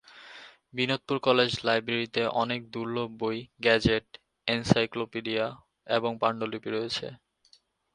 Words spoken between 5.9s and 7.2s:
এবং পাণ্ডুলিপি রয়েছে।